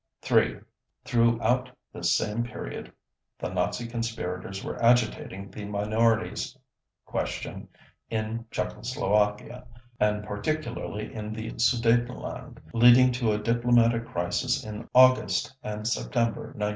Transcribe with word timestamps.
Throughout 1.05 1.69
this 1.93 2.15
same 2.15 2.43
period, 2.43 2.91
the 3.37 3.49
Nazi 3.49 3.85
conspirators 3.85 4.63
were 4.63 4.81
agitating 4.83 5.51
the 5.51 5.65
minorities 5.65 6.57
question 7.05 7.67
in 8.09 8.47
Czechoslovakia, 8.49 9.67
and 9.99 10.23
particularly 10.23 11.13
in 11.13 11.33
the 11.33 11.51
Sudetenland, 11.51 12.57
leading 12.73 13.11
to 13.11 13.31
a 13.31 13.37
diplomatic 13.37 14.07
crisis 14.07 14.63
in 14.65 14.89
August 14.95 15.55
and 15.61 15.87
September 15.87 16.45
1938. 16.53 16.69